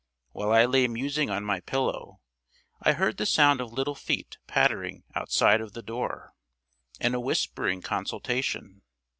[0.31, 2.21] While I lay musing on my pillow,
[2.81, 6.33] I heard the sound of little feet pattering outside of the door,
[6.99, 8.81] and a whispering consultation.